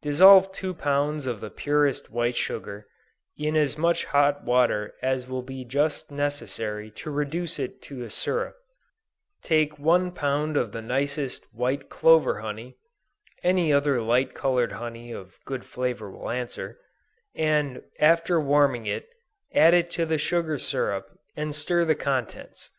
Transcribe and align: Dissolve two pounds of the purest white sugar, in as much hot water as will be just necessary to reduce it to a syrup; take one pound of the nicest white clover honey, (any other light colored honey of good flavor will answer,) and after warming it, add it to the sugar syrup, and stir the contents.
Dissolve 0.00 0.52
two 0.52 0.74
pounds 0.74 1.26
of 1.26 1.40
the 1.40 1.50
purest 1.50 2.08
white 2.08 2.36
sugar, 2.36 2.86
in 3.36 3.56
as 3.56 3.76
much 3.76 4.04
hot 4.04 4.44
water 4.44 4.94
as 5.02 5.26
will 5.26 5.42
be 5.42 5.64
just 5.64 6.08
necessary 6.08 6.88
to 6.92 7.10
reduce 7.10 7.58
it 7.58 7.82
to 7.82 8.04
a 8.04 8.08
syrup; 8.08 8.54
take 9.42 9.80
one 9.80 10.12
pound 10.12 10.56
of 10.56 10.70
the 10.70 10.82
nicest 10.82 11.52
white 11.52 11.88
clover 11.88 12.38
honey, 12.38 12.76
(any 13.42 13.72
other 13.72 14.00
light 14.00 14.34
colored 14.34 14.70
honey 14.70 15.10
of 15.10 15.40
good 15.44 15.64
flavor 15.64 16.08
will 16.08 16.30
answer,) 16.30 16.78
and 17.34 17.82
after 17.98 18.40
warming 18.40 18.86
it, 18.86 19.08
add 19.52 19.74
it 19.74 19.90
to 19.90 20.06
the 20.06 20.16
sugar 20.16 20.60
syrup, 20.60 21.08
and 21.36 21.56
stir 21.56 21.84
the 21.84 21.96
contents. 21.96 22.70